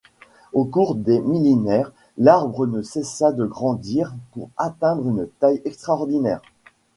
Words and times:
Au 0.53 0.65
cours 0.65 0.95
des 0.95 1.19
millénaires, 1.19 1.91
l'arbre 2.17 2.65
ne 2.65 2.81
cessa 2.81 3.31
de 3.31 3.45
grandir 3.45 4.15
pour 4.31 4.49
atteindre 4.57 5.07
une 5.07 5.27
taille 5.39 5.61
extraordinaire. 5.63 6.41